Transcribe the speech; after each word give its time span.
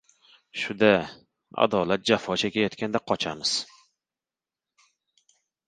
Shu-da, 0.61 0.87
adolat 1.65 2.09
jafo 2.11 2.39
chekayotganda 2.45 3.03
qochamiz! 3.13 3.55